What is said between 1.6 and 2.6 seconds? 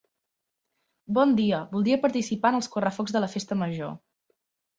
voldria participar en